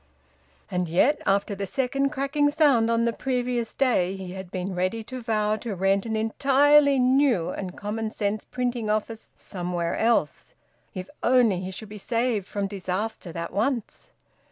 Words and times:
And 0.71 0.89
yet, 0.89 1.21
after 1.27 1.53
the 1.53 1.67
second 1.67 2.09
cracking 2.09 2.49
sound 2.49 2.89
on 2.89 3.05
the 3.05 3.13
previous 3.13 3.71
day, 3.75 4.15
he 4.15 4.31
had 4.31 4.49
been 4.49 4.73
ready 4.73 5.03
to 5.03 5.21
vow 5.21 5.57
to 5.57 5.75
rent 5.75 6.07
an 6.07 6.15
entirely 6.15 6.97
new 6.97 7.51
and 7.51 7.77
common 7.77 8.09
sense 8.09 8.43
printing 8.43 8.89
office 8.89 9.31
somewhere 9.35 9.95
else 9.95 10.55
if 10.95 11.07
only 11.21 11.59
he 11.61 11.69
should 11.69 11.89
be 11.89 11.99
saved 11.99 12.47
from 12.47 12.65
disaster 12.65 13.31
that 13.31 13.53
once! 13.53 14.07